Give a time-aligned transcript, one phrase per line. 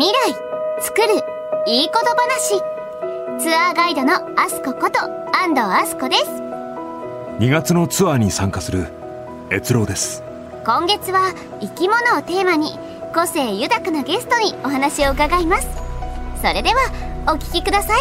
[0.00, 0.32] 未来
[0.80, 1.08] 作る
[1.66, 2.58] いいこと話。
[3.38, 4.98] ツアーガイドのアスコこと
[5.36, 6.24] 安藤アスコです。
[7.38, 8.86] 2月のツアーに参加する
[9.52, 10.22] 越郎です。
[10.64, 12.78] 今月は生き物をテーマに
[13.14, 15.68] 個性豊かなゲストにお話を伺います。
[16.40, 16.76] それでは
[17.26, 18.00] お聞きください。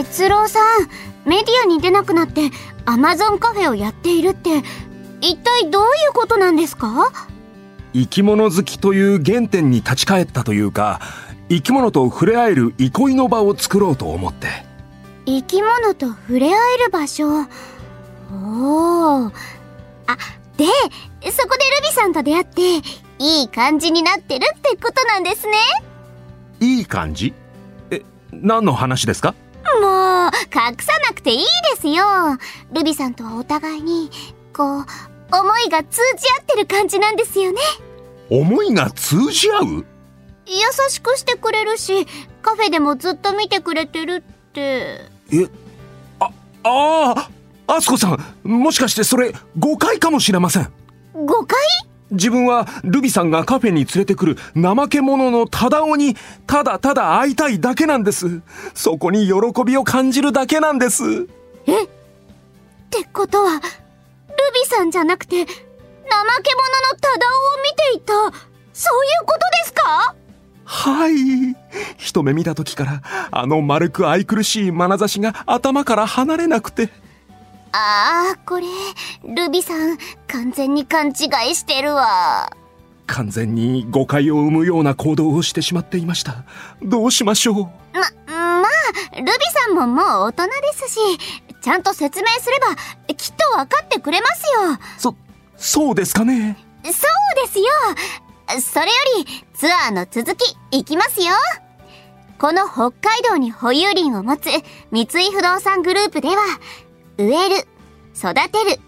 [0.00, 0.86] 越郎さん
[1.24, 2.50] メディアに出なくなって
[2.84, 4.62] アマゾンカフェをやっているって
[5.26, 7.12] 一体どういうことなんですか？
[7.92, 11.00] 生き物好きという原点に立ち返ったというか
[11.48, 14.64] 生き物と触れ合える憩いの場を作ろうと思って。
[15.24, 17.26] 生き物と触れ合える場所？
[17.28, 19.32] おおあ
[20.56, 20.66] で
[21.32, 22.76] そこでルビさんと出会って
[23.18, 25.56] いい感じになってるってことなんですね。
[26.60, 27.34] いい感じ？
[27.90, 29.34] え何の話ですか？
[29.80, 32.04] もう隠さなくていいですよ。
[32.72, 34.10] ルビさんとはお互いに
[34.52, 34.86] こう
[35.32, 37.58] 思いが通じ合ってる感じなんですよね。
[38.30, 39.86] 思いが通じ合う？
[40.46, 40.54] 優
[40.88, 42.06] しくしてくれるし
[42.42, 45.10] カフェでもずっと見てくれてるって。
[45.32, 45.48] え
[46.20, 46.30] あ
[46.62, 47.14] あ
[47.66, 50.72] ああすこさんもしかしてそれ誤解かもしれません。
[51.12, 51.58] 誤解？
[52.12, 58.42] 自分はルビさんがカフェに連れてくる怠け者のタダオにただただ会いたいだけなんです。
[58.74, 59.32] そこに喜
[59.64, 61.26] びを感じるだけなんです。
[61.66, 61.84] え？
[61.84, 61.88] っ
[62.90, 63.60] てことはル
[64.52, 68.12] ビさんじゃなくて怠け者のタダオを見ていた。
[68.72, 70.14] そういうことですか？
[70.64, 71.56] はい。
[71.96, 76.90] 一目見た時からあの丸く愛くるしい眼差しが頭から離れなくて。
[77.72, 78.66] ああこれ
[79.22, 82.50] ルビさん完全に勘違いしてるわ。
[83.06, 86.44] 完全に誤解を生むような行動をしてしまっていました。
[86.82, 87.54] どうしましょう。
[87.56, 90.98] ままあルビさんももう大人ですし
[91.66, 92.76] ちゃんと説明すれば
[93.16, 94.78] きっと分かってくれますよ。
[94.98, 95.16] そ
[95.56, 96.56] そうですかね？
[96.84, 96.92] そう
[97.44, 97.64] ですよ。
[98.60, 101.32] それよりツアーの続きいきますよ。
[102.38, 104.46] この北海道に保有林を持つ
[104.92, 106.36] 三井不動産グループでは
[107.18, 107.56] 植える、
[108.14, 108.80] 育てる、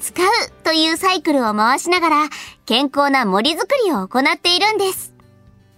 [0.00, 0.26] 使う
[0.64, 2.28] というサイクルを回しながら
[2.66, 5.14] 健康な森づくりを行っているんです。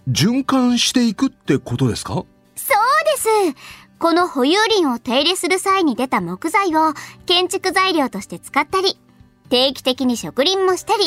[0.09, 2.13] 循環していくってことですか？
[2.15, 2.25] そう
[3.45, 3.57] です。
[3.99, 6.93] この保有林を手入れする際に出た木材を
[7.25, 8.99] 建築材料として使ったり、
[9.49, 11.03] 定期的に植林もしたり、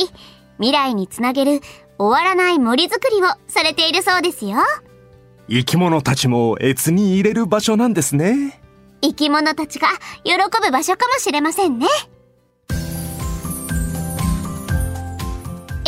[0.57, 1.61] 未来につなげる
[1.99, 4.57] 終わらない森づくりをされているそうですよ。
[5.49, 8.61] 生き物たちも越に入れる場所なんですね
[9.03, 9.89] 生き物たちが
[10.23, 10.35] 喜
[10.65, 11.87] ぶ場所かもしれませんね。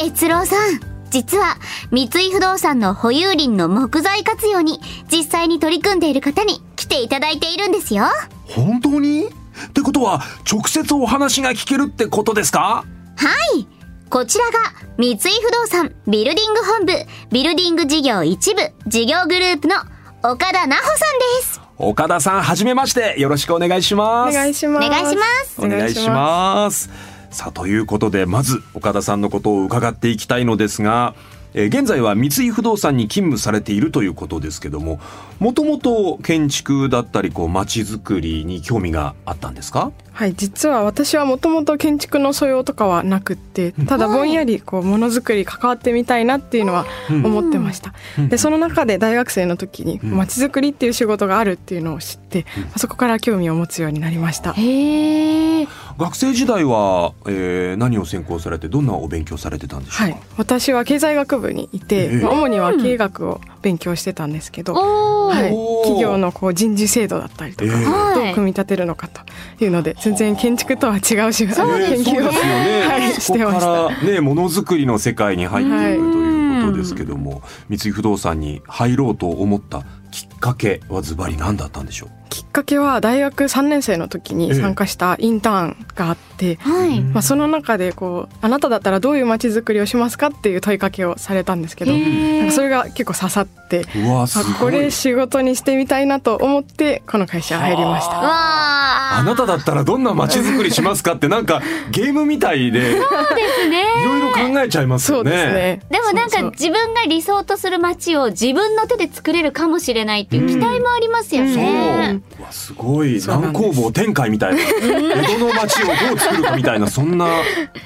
[0.00, 0.80] 越郎さん、
[1.12, 1.56] 実は
[1.90, 4.80] 三井不動産の保有林の木材活用に
[5.10, 8.06] 実際に取り組んでいる方に来ていただいているんですよ。
[8.44, 9.26] 本当に？
[9.26, 9.30] っ
[9.74, 12.84] てことは直接お話が聞けるってことですか？
[13.16, 13.68] はい。
[14.08, 14.52] こちらが
[14.96, 15.20] 三井不
[15.52, 16.92] 動産ビルディング本部
[17.30, 19.76] ビルディング事業一部事業グループの
[20.22, 21.60] 岡田奈穂さんです。
[21.76, 24.86] 岡田さんはじめましてよろしくお願いしますお願いします。
[24.86, 25.60] お願いします。
[25.60, 31.14] お願いしますさあということでまず岡田さんのことを伺っていきたいのですが、
[31.54, 35.00] えー現在は三井不動産に勤務されているということですけども
[35.38, 39.92] もともと建築だったりこう街づくりに興味があったんですか？
[40.12, 47.94] はい、実は私はもともと建築の素養とかはなくって、ただぼんやりこうものづくり関わってみたいなっていうのは思ってました。
[48.28, 50.16] で、その中で大学生の時にん。
[50.16, 54.52] 街づくりっていう仕事があるっていうのを知って、まあそこから興味を持つようになりました。
[54.52, 55.66] へえ。
[56.02, 62.16] 学生時代は、えー何を専攻されてどんなお勉強されてたんでしょうか、はい、私は経済学部にいて、ええ。
[62.16, 64.74] まあ主には経営学を勉強してたんですけど。
[64.74, 65.50] はい。
[65.82, 67.84] 企業のこう人事制度だったりとか、ええ。
[67.84, 68.26] はい。
[68.26, 69.22] どう組み立てるのかと
[69.64, 72.04] いうので全然建築とは違う仕事そうですね。
[72.04, 72.38] 研究を、ね、
[72.86, 73.66] はい、そしてました。
[73.66, 76.21] こからねものづくりの世界に入っているという
[76.66, 82.10] ことですけども、三井不動産に入ろうと思ったきっかけはズバリ何だったんでしょう？
[82.28, 87.00] きっかけは大学3年生の時に参加したインターンがあって、はい。
[87.00, 98.14] まあ、その中でこう「あなただったらどういう街づくりをしますか?」っていう問いかけをされたんですけどへーなんかそれが結構刺さってうわすあごいこれ仕事にしてみたいなと思ってこの会社入りました。
[98.18, 99.18] わあ。
[99.18, 103.00] あなただったらどんな街づくりしますかってなんかゲームみたいでいそう
[103.34, 103.84] ですね。
[104.04, 105.30] ろいろ考えちゃいますそうよね。
[105.30, 112.20] ですねでもなんか自分が理想とする街を自分の手で作れるかもしれないっていう期待もありますよそうね。
[112.38, 117.26] うわすごい南工房天海みたいな江戸の街をどう作るかみたいなそんな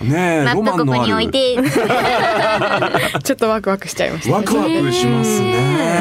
[0.02, 1.26] ねロマンのある。
[3.22, 5.56] ちょっとワクワクしちゃいましたワクワクしますね。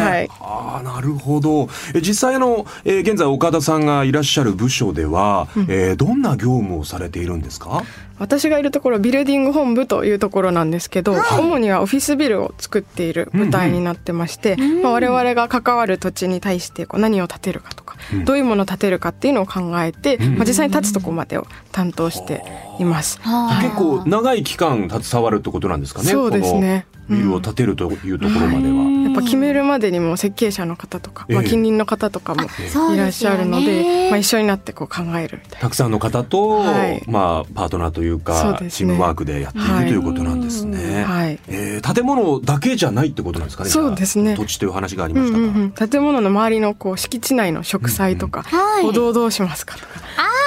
[0.06, 1.70] はいああなるほど。
[1.94, 7.84] え実際あの、えー現在岡田さんがいらっしゃる部署ではは、えーどんな業務をされているんですか？
[8.18, 22.44] 私がいるところビルディング本部というところなんですけど、主にはオフィスビルを作っている部隊になってまして、まあ、我々が関わる土地に対してこう何を建てるかとか、どういうものを建てるかっていうのを考えて、まあ、実際に建つとこまでを担当して
[22.80, 23.20] います。
[23.62, 35.60] 結構長い期間携わるってことなんですかねそうですねビルを建てるというところまでは、やっぱ決めるまでにも設計者の方とか、まあ、ええ近隣の方とかもいらっしゃるので、ねまあ、一緒になってこう考えるみたいな。
[35.60, 37.04] たくさんの方と、はい。
[37.08, 41.40] まあ、パートナーというかチームワークでやっている、はいということなんですね、はい。
[41.48, 44.36] えー建物だけじゃないってことなんですかねそうですね。
[44.36, 48.84] 土地という話がありうんましたが、うんうん、建物の周りのこう敷地内の植栽とか、はい。
[48.84, 49.88] 歩道をどうしますかとか、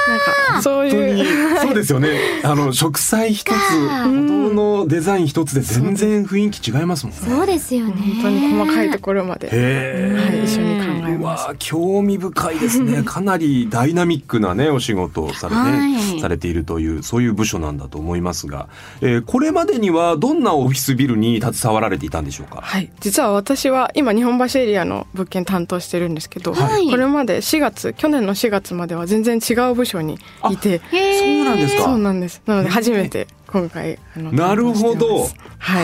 [0.09, 1.21] なんかそう本当に。
[1.21, 2.19] いうそうですよね。
[2.45, 4.05] あの植栽一つか。
[4.05, 7.21] 歩道のデザイン一つで全然雰囲気違いますもんね。
[7.23, 7.93] そうですよね。
[7.95, 11.47] 本当に細かいところまで、はい、一緒に考えうます。
[11.49, 13.03] わ興味深いですね。
[13.07, 16.21] かなりダイナミックなねお仕事をされ,、ねはい。
[16.21, 18.69] されているというそういう部署なんだと思いますが、
[19.01, 22.61] えーこれまでにはどんなオフィスビルに携わられていたんでしょうか？
[22.63, 26.89] はい、実は私は今日本橋エリアの物件担当してるんですけど、はい。
[26.91, 30.19] これまで4月去年の4月までは全然違う部署に
[30.51, 30.81] いて。
[30.81, 31.85] そうなんですか。
[31.85, 32.43] そうなんです。
[32.47, 35.21] なので初めて今回あのなるほど。
[35.21, 35.29] はい。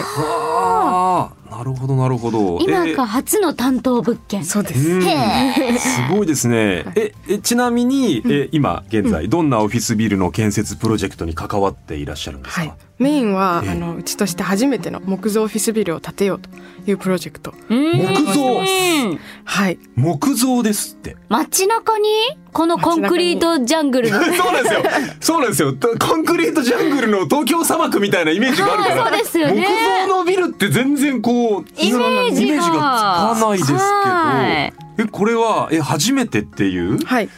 [0.02, 1.44] ああ。
[1.56, 2.58] なるほどなるほど。
[2.60, 4.44] 今えが初の担当物件。
[4.44, 5.00] そうです、す
[6.10, 6.84] ごいですね。
[6.96, 12.60] え、えちなみに、え、今現在どんなオフィスビルの建設プロジェクトに関わっていらっしゃるんですか？
[12.62, 13.70] はい、メインは、ええ。
[13.70, 16.50] あのうちとして初めての木造オフィスビルを建てようと
[16.90, 17.54] いうプロジェクト。
[17.68, 18.58] 木造？
[18.58, 19.13] うん
[19.54, 21.16] はい木造ですって。
[21.28, 22.08] 街中に？
[22.52, 24.82] このコンクリートジャングルの そうなんですよ。
[25.20, 25.72] そうなんですよ。
[25.74, 29.02] とコンクリートジャングルの東京砂漠みたいなイメージがあるから。
[29.04, 29.66] はいそうですよね
[30.06, 33.78] 木造のビルって全然こうイメージがイメージがつかないですけど。
[33.78, 36.98] はいえ、これはえ初めてっていう？
[37.04, 37.28] はい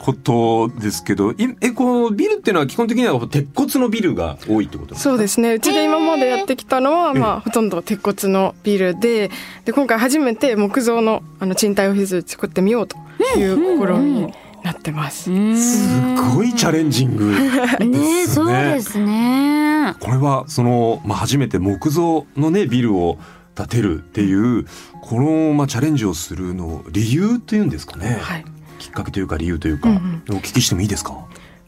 [0.00, 5.10] ことですけど、いえこのビルっていうのは基本的には鉄骨のビルが多いってことなんですか？
[5.10, 5.54] そうですね。
[5.54, 9.30] うちで今までやってきたのは、まあ、ほとんど鉄骨のビルで
[9.66, 12.96] で今回初めて木造のあの賃貸オフィス作ってみようと
[13.38, 15.24] いう試みになってます。
[15.56, 17.42] すごいチャレンジングです
[17.80, 17.86] ね。
[17.86, 19.94] ねそうですね。
[20.00, 23.18] これはその、まあ、初めて木造のねビルを
[23.54, 24.66] 建てるっていう
[25.02, 28.44] この、まあ、チャレンジをするの理由っていうんですかね、はい。
[28.44, 28.46] き
[28.90, 30.36] っかけというか理由というか、うんうん。
[30.36, 31.14] お聞きしてもいいですか？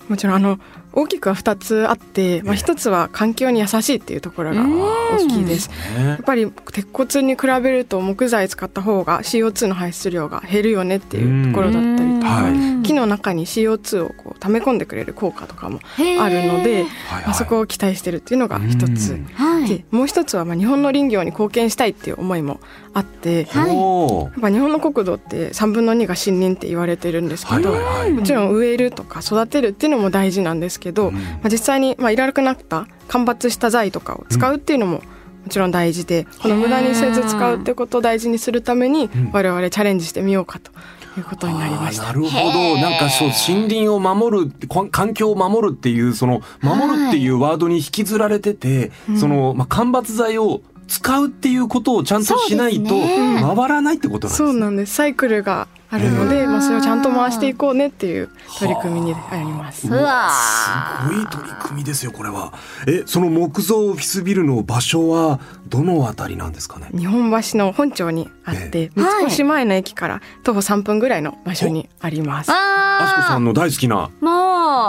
[0.09, 0.59] もちろんあの
[0.93, 5.71] 大きくは2つあって、まあ、1つは環境に優しいっていうところが大きいです。
[5.97, 6.19] やね。
[6.21, 12.83] っぱり鉄骨に比べると木材使った方が CO2 の排出量が減るよねっていうところだったりとか、はい。
[12.83, 15.79] 木の中に CO2 をこう溜め込んでくれる効果とかも
[16.21, 17.23] あるので、はい。
[17.25, 19.13] まあ、そこを期待してるっていうのが一つ。
[19.13, 19.27] うん
[19.63, 19.79] はい。
[19.79, 22.61] でもう一つはまあ日本の林業に貢献したいっていう思いも
[22.95, 23.71] あって、やはい。
[23.75, 28.13] おーっぱ日本の国土って3分の2が森林って言われてるんですけど、はいはいはい。
[28.13, 31.15] もちろん植えるとか育てるっていうのも大事なんですけど、うん。
[31.15, 35.03] まあ、実際にまあいらなくなった間伐した材とかを使うっていうのも
[35.45, 39.31] もちろん大事で、この無駄にせず使うってことを大事にするためにん。
[39.33, 40.71] 我々チャレンジしてみようかと
[41.19, 42.05] いうことになりました。
[42.05, 42.77] なるほど。
[42.79, 54.49] なんかそう森林を守るこ環境を守るっていうその守るっていうワードに引きずられてて、その、まあ、間伐材を使うっていうことをちゃんとしないと回らないってことなんですね。
[54.51, 54.95] そうなんです。
[54.95, 59.83] サイクルがあるので、まあ、それをちゃんと回していこうねっていう取り組みにあります。
[59.83, 60.01] すごい
[61.27, 62.55] 取り組みですよこれは。
[62.89, 66.89] えその木造オフィスビルの場所はどのあたりなんですかね？
[66.97, 72.51] 日本橋の本町にあって、三越前の駅から徒歩3分ぐらいの場所にあります。
[72.51, 74.11] あすこさあんの大好きな。
[74.21, 74.33] もう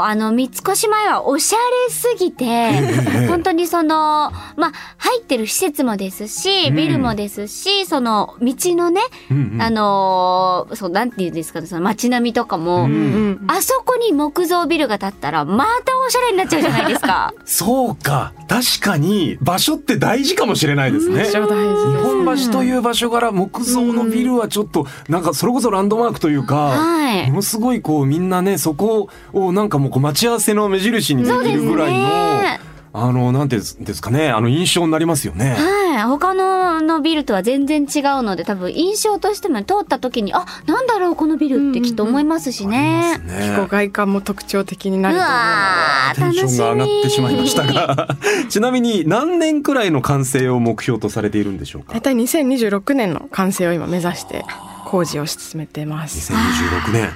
[0.05, 1.57] あの三越前はおしゃ
[1.87, 12.97] れすぎて、え本当にそのまあ入ってる施設もですしうんビルもですし、その道のね、うんうんあのーそうなんていうんですかねその街並みとかも、うんう
[13.31, 17.33] んあそこに木造ビルが建ったらまたおしゃれになっちゃうじゃないですか。
[17.45, 21.23] そうか確かに場所って大事かもしれないですね。
[21.23, 22.05] 場所大事日です。
[22.05, 31.99] 本橋という場所から木造のビルはちょっとなんかそれこそランドマークというか、はいものすごいこうみんなねそこをなんかもうこう待ち合わせの目印にできるぐらいの、
[32.41, 35.55] ねあのなんていうんですかねあの印象になりますよね。
[35.57, 36.03] はい。
[36.03, 43.13] 他ののビルとは全然違うので、多分印象としても通った時に、あ、なんだろう、このビルってきっと思いますしね。
[43.15, 46.49] ありますね結構外観も特徴的になうると思うのテン。
[46.49, 48.07] ションが上がってしまいましたが
[48.49, 51.93] ちなみに何年くらいの完成を目標とされているんでしょうか？
[51.93, 54.43] 大体2026年の完成を今目指して
[54.85, 56.31] 工事を進めてます。
[56.33, 57.09] 2026年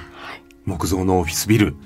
[0.66, 1.76] 木造のオフィスビル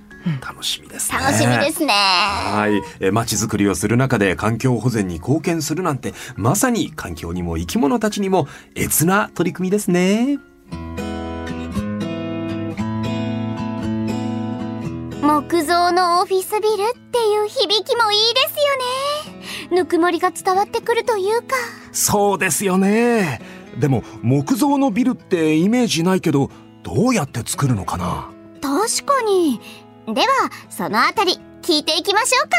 [0.40, 1.18] 楽しみですね。
[1.18, 1.92] 楽しみですね。
[1.92, 10.38] はい、えー街づくりをする中で環境保全に貢献するなんてまさに環境にも生き物たちにも悦な取り組みですね。
[15.22, 18.56] 木木造のオフィスビルっていう響きもいいです
[19.28, 19.36] よ
[19.70, 19.76] ね。
[19.76, 21.56] ぬくもりが伝わってくるというか。
[21.92, 23.40] そうですよね。
[23.78, 26.50] でも木造のビルってイメージないけど
[26.82, 28.30] どうやって作るのかな？
[28.60, 29.60] 確かに
[30.06, 30.26] では
[30.68, 32.56] そのあたり聞いていきましょうか。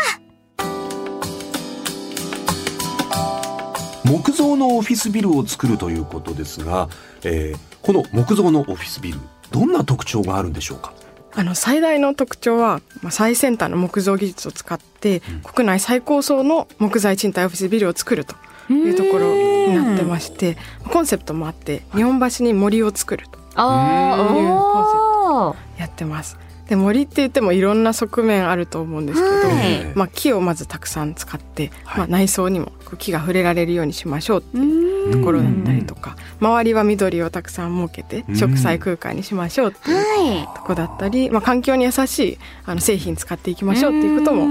[4.05, 6.87] 木造のオフィスビルを作るということですが、
[7.23, 9.19] えー、この木造のオフィスビル
[9.51, 10.93] どんな特徴があるんでしょうか？
[11.33, 18.35] あの最大の特徴は、まあ、最先端の木造技術を使って、うん、国内最高層の木材賃貸オフィスビルを作ると
[18.71, 20.57] いうところになってまして
[20.91, 26.37] コンセプトもあって日本橋に森を作るというコンセプトやってます。
[26.73, 44.45] で森って言ってもいろんな側面あると思うんですけど、はい、まあ、木をまずたくさん使って、はい、まあ、内装にも木が触れられるようにしましょうっていうところだったりとか周りは緑をたくさん設けて植栽空間にしましょうっていうとこだったり、まあ、環境に優しいあの製品使っていきましょうっていうことも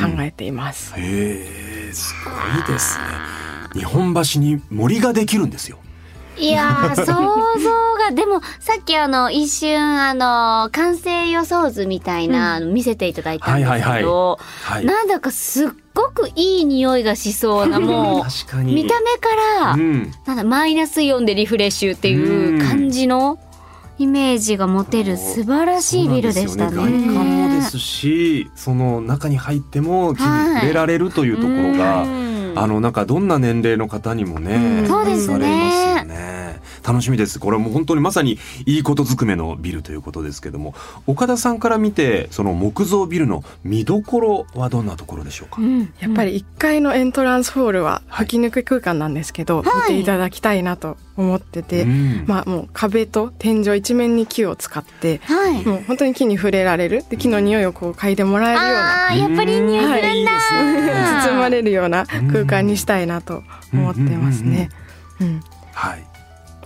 [0.00, 0.94] 考えています。
[0.96, 2.30] へすご
[2.64, 3.04] いですね。
[3.74, 5.78] 日本橋に森ができるんですよ
[6.38, 14.38] いや想像がでもさっきあの一瞬あの完成予想図みたいなの見せていただいたんですけど、
[14.84, 18.24] なんだかすっごくいい匂いがしそうなもう
[18.64, 23.38] 見た目から、うん、なんだマイナスイオンでリフレッシュっていう感じの。
[23.98, 26.76] イメージが持てる素晴らしいビルでしたね。
[26.76, 32.25] 外観もですし、その中に入っても木に触れられるというところが、はい
[32.56, 36.35] あのなんかどんな年齢の方にもね、そうですね。
[36.86, 37.38] ね楽しみです。
[37.38, 40.74] これはもう本当にまさにいいことずくめのビルということですけども、
[41.06, 45.60] 岡田さんから見てその木造ビルの見どころはどんなところでしょうか？
[45.60, 51.94] うん、やっぱり1階のエントランスホールは吹き抜け空間なんですけど、はい、見ていただきたいなと思ってて、はい、
[52.26, 57.04] まあもう壁と天井一面に木を使って、はい、もう本当に木に触れられる。
[57.10, 64.68] で木の匂いをこう嗅いでもらえるような、あやっぱり匂いするんだ、はい、 包まれるような空間にしたいなと思ってますね。
[65.72, 66.15] はい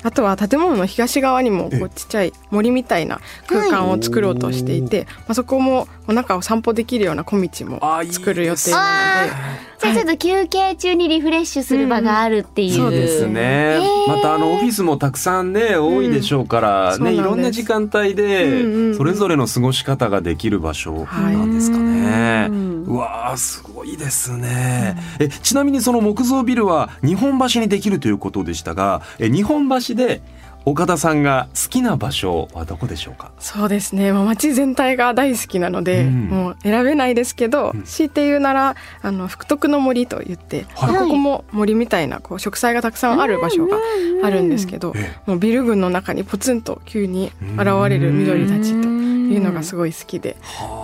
[0.02, 7.80] あとは建物の東側にもこうちっちゃい森みたいな空間を作ろうとしていて、まあ、そこも中を散歩できるような小道も
[8.10, 9.69] 作る予定なので。
[9.80, 30.20] じゃあちょっと休憩中にリフレッシュする場があるっていう、そうですね、またあのオフィスもたくさんね多いでしょうから、ねいろんな時間帯でそれぞれの過ごし方ができる場所なんですかね、うわすごいですね、えちなみにその木造ビルは日本橋にできるということでしたがえ日本橋で
[30.66, 33.32] 岡田さんが好きな場所はどこでしょうか？
[33.38, 43.78] そうですね、まあ、街全体が大好きなので、うん、もう選べないですけど、うん、強いて言うならあの福徳の森と言って、はい、ここも森みたいなこう植栽がたくさんある場所が
[44.22, 44.94] あるんですけど、
[45.26, 50.36] もうビル群の中にポツンと急に現れる緑たちというのがすごい好きで、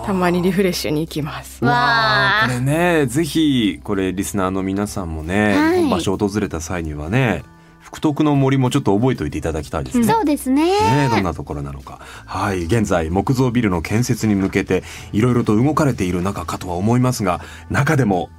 [0.05, 1.63] たまにリフレッシュに行きます。
[1.63, 2.47] わあ。
[2.47, 7.43] これねぜひこれリスナーの皆さんもね、はい、場所を訪れた際にはね
[7.87, 10.03] 福徳の森もちょっと覚えておいていただきたいですね。
[10.03, 10.65] そうですね。
[10.65, 11.99] ねどんなところなのか。
[12.25, 12.65] はい。
[12.65, 17.39] 現在、木造ビルの建設に向けて、いろいろと動かれている中かとは思いますが、
[17.69, 18.29] 中でも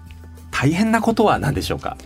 [0.51, 1.97] 大変なことは何でしょうか？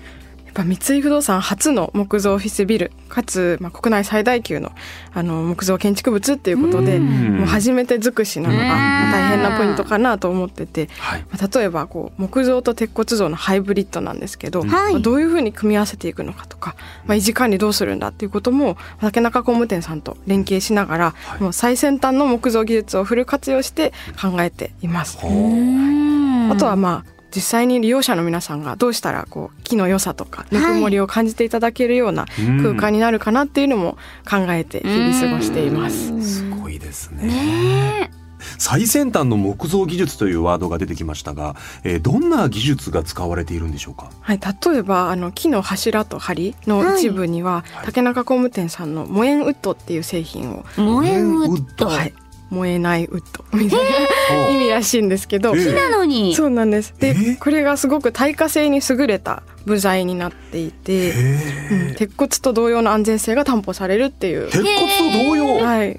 [0.53, 4.73] ぱ三井不動産初の木造オフィスビルかつ、まあ、国内最大級の
[5.15, 25.19] あの木造建築物っていうことでもう初めて尽くしなのが大変なポイントかなと思ってて、はい、まあ、例えばこう木造と鉄骨造のハイブリッドなんですけど、はい、どういうふうに組み合わせていくのかとか、まあ、維持管理どうするんだっていうことも竹中工務店さんと連携しながら、はい、もう最先端の木造技術をフル活用して考えています。
[25.19, 32.27] あとはまあ実際に利用者の皆さんがどうしたらこう木の良さとかぬくもりを感じていただけるような
[32.63, 33.97] 空間になるかなっていうのも
[34.29, 36.23] 考えて日々過ごしています。
[36.23, 37.27] すごいですね。
[37.27, 38.11] ね
[38.59, 44.11] 最先端の木造技術というワードが出てきましたが、えー、どんな技術が使われているんでしょうか？
[44.21, 50.65] はい、例えばあの木の柱と梁の一部には、はい、竹中工務店さんのモエンウッドっていう製品を。
[50.77, 51.87] モエンウッド。
[51.87, 52.13] はい、
[52.53, 53.45] 燃えないウッド。
[53.57, 53.81] みたい
[54.31, 55.53] な意味らしいんですけど。
[55.55, 56.35] 木なのに。
[56.37, 56.51] そう。
[56.51, 56.95] なんです。
[56.99, 61.13] でこれがすごく耐火性に優れた部材になっていて、
[61.71, 64.51] うん、鉄骨と同様の安全性が担保されるっていう。
[64.51, 65.65] 鉄骨と同様？
[65.65, 65.99] はい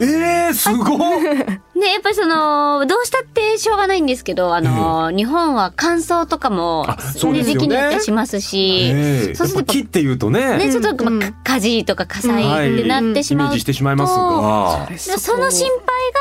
[0.00, 1.22] えー、すごい
[1.78, 6.86] ねやっぱりそのどうしたってしょうがないんですけどあの、えー、日本は乾燥とかも、
[7.32, 10.58] ね、時期によってしますし、えー、そうすると木っていうとね。
[10.58, 15.18] ねちょっと、まあ、火事とか火災ってなってしまうと、うん、イメージしてしまいますが。
[15.18, 15.68] その心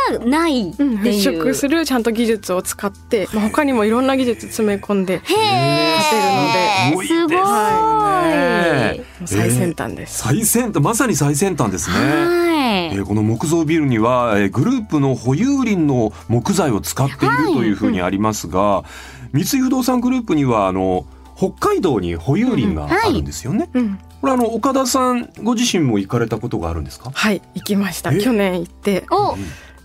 [0.09, 5.39] 配がないっていう、払拭するちゃんと技術を使って、まあ、他にもいろんな技術詰め込んで建てる
[6.97, 7.07] ので。
[7.07, 9.01] すごい、はい。
[9.25, 12.46] 最先端です、最先端まさに最先端ですね。
[12.87, 18.83] はいえーこの木造ビルには、えーグループの保有林の木材を使っているというふうにありますが、
[19.31, 23.69] 三井不動産グループにはあの北海道に保有林があるんですよね。
[23.73, 23.99] うん。
[24.21, 27.11] これあの岡田さんご自身も行かれたことがあるんですか？
[27.13, 28.11] はい行きました。
[28.11, 28.19] え？
[28.19, 29.05] 去年行って。
[29.11, 29.37] お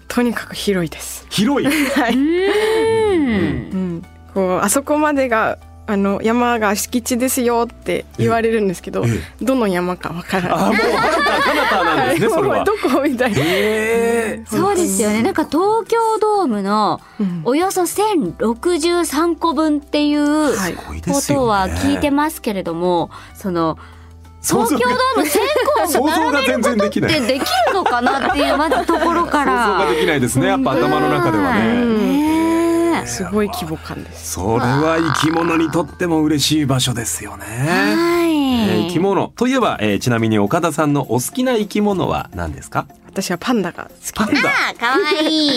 [0.09, 1.67] とにかく広いです、広い。
[1.67, 2.23] はい、うん。
[2.23, 4.03] うん、
[4.35, 12.63] こうあそこまでがあの山が敷地ですよって言われるんですけど、えどの山かわからあ、ないもうなんですね、それは。
[12.65, 21.47] どこみたいな、えそうですよねなんか東京ドームのうんおよそ1063個分っていうこと。
[21.47, 23.77] は聞いてますけれども、その
[24.43, 27.19] 東京ドーム1000想個像が全然できない。
[27.19, 29.91] ってできるのかなっていうまずところか想像がら。
[29.91, 30.47] できないですね。
[30.47, 32.42] やっぱ頭の中ではうね。
[33.07, 37.45] すごい規模感ですそれは生き物にとっても嬉しい場所ですよね。
[37.47, 38.33] はい。
[38.33, 42.87] えー生き物といえば、えーちなみに岡田さんのお好きな生き物は何ですか？
[43.13, 44.41] 私はパンダが好きパンダ？
[44.71, 45.51] あ、かわいい。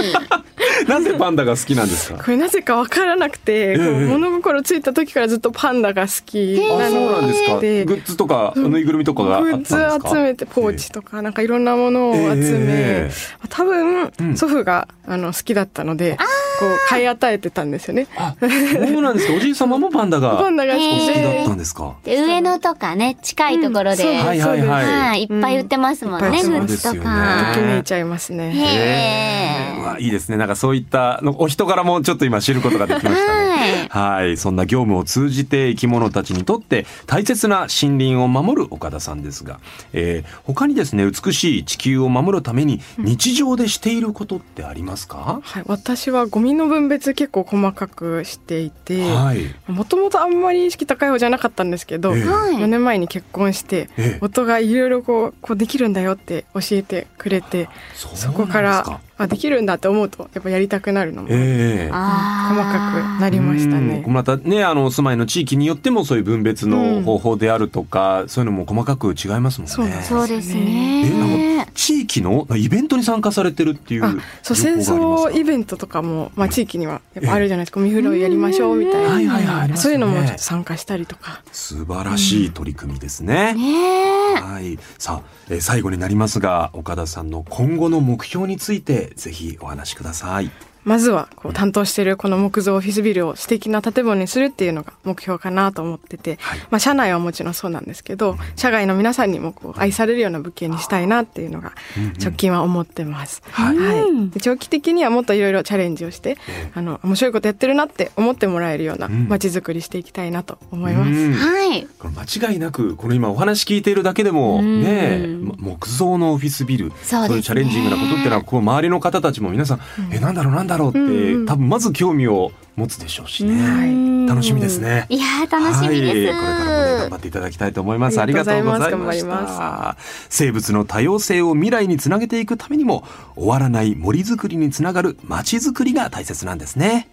[0.90, 2.22] なぜパンダが好きなんですか？
[2.24, 7.56] これなぜかわからなくて、ええ物心ついた時からずっとパンダが好きあなそうなんですか？
[7.56, 13.12] グでッズとかぬいぐるみとかがあったんですグかッズ集めてポーチとかなんかいろんなものを集め、え
[13.50, 14.36] 多分、うん。
[14.38, 16.18] 祖父があの好きだったので
[16.60, 18.08] こう買い与えてたんですよね。
[18.18, 19.34] あそうなんですか？
[19.34, 21.94] おじい様もパンダが好 パンダが好ききだでったんですか？
[22.04, 24.86] で上野とかね近いところで、うんはいはいはい。
[24.86, 27.45] はい、いっぱい売ってますもんね、うんグッズとか。
[27.54, 28.52] ときめいちゃいますね。
[28.56, 30.38] へうわいいですね。
[30.38, 33.88] なんかそういったのお人柄もちょっと今知ることができましたね。
[33.90, 34.38] はい。
[34.38, 39.60] そんな業務を通じて生き物たちにとって大切な森林を守る岡田さんですが、
[39.94, 52.26] えー他にですね美しい地球を守るために日常でしていることってありますか、はい、私はゴミの分別結構細かくしていてはい、もともとあんまり意識高い方じゃなかったんですけど、ええ。
[52.26, 52.56] はい。
[52.56, 54.18] 4年前に結婚してええ。
[54.22, 62.46] 夫がいろいろこうこうできるんだよって教えてくれてそこからあできるんだって思うとやっぱやりたくなるのも、えー。
[62.50, 64.04] 細かくなりましたね。
[64.06, 64.14] うん。
[64.14, 69.74] またねあのお住まいの地域によってもそういう分別の方法であるとか、そういうのも細かく違いますもんね。
[69.74, 77.80] そうですそうですえなん地域のイベントに参加されてるっていうあそう戦争イベントとかも、まあ、地域にはやっぱあるじゃないですか。
[77.80, 79.78] ゴミ拾いやりましょうみたいな、はいはいはい。
[79.78, 81.42] そういうのもちょっと参加したりとか。
[81.52, 83.54] 素晴らしい取り組みですね。
[83.54, 84.36] ねえ。
[84.36, 90.52] はい、さあ、えー最後になりますが岡田さんの今後の目標についてぜひお話しください。
[90.86, 96.60] まずはこう担当しているこの木造オフィスビルを素敵な建物にするっていうのが目標かなと思ってて、はい。
[96.70, 101.74] まあ、社内はもちろんそうなんですけど社外の皆さんにもこう愛されるような物件にしたいなっていうのが
[102.22, 103.42] 直近は思ってます。
[103.50, 103.78] はい。
[103.78, 109.28] はい、で長期的にはもっといろいろチャレンジをしてえあの面白いことやってるなって思ってもらえるようなうん。
[109.28, 111.10] 街づくりしていきたいなと思います。
[111.10, 111.34] うん。
[111.34, 111.88] はい。
[112.00, 114.84] これ間違いなくこの今お話聞いているだけでもうん。
[114.84, 117.36] ねま木造のオフィスビルそうね。
[117.36, 119.80] いうチャレンジングなことっていうのはこう周りの方たちも皆さん、
[120.12, 123.56] えなんだろうなんだろうって、うんうん多分まず興味を持つでしょうしね、う
[123.88, 125.06] ん楽しみですね。
[125.10, 126.14] いやー楽しみです。
[126.14, 128.20] はい、これからもね頑張っていただきたいと思います。
[128.20, 129.98] あありりがとうございました。
[130.30, 133.04] 生物の多様性を未来につなげていくためにも
[133.36, 137.08] 終わらない森づくりにつながる街づくりが大切なんですね。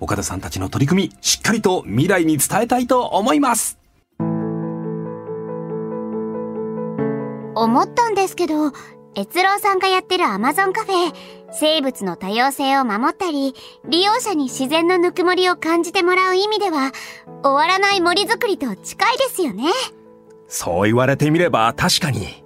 [0.00, 3.78] 岡田さんたちの取り組みしっかりと未来に伝えたいと思います。
[7.54, 8.72] 思ったんですけど、
[9.16, 11.12] 越郎さんがやってるアマゾンカフェ、
[11.52, 13.54] 生物の多様性を守ったり、
[13.88, 16.92] 利用者に自然のぬくもりを感じてもらう意味では、
[17.42, 19.64] 終わらない森づくりと近いですよね。
[20.46, 22.44] そう言われてみれば確かに。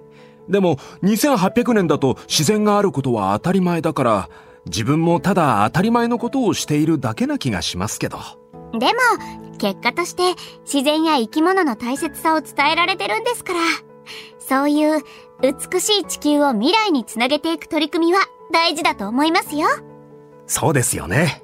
[0.49, 4.29] でも2800年だと自然があることは当たり前だから
[4.65, 8.19] 自分もただ当たり前のことをしているだけな気がしますけど。
[8.73, 8.93] でも、
[9.57, 13.59] 結果として自然や生き物の大切さを伝えられてるんですから、
[14.39, 15.01] そういう
[15.41, 18.19] 美しい地球を未来につなげていく取り組みは
[18.51, 19.67] 大事だと思いますよ。
[20.47, 21.43] そうですよね。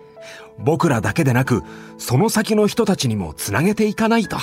[0.57, 1.63] 僕らだけでなく
[1.97, 4.37] その先の人たちにもつなげていかないと。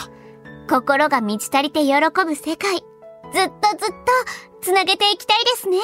[0.68, 2.82] 心が満ち足りて喜ぶ世界、ずっ
[3.32, 3.94] とずっと
[4.61, 5.78] つなげていきたいですね。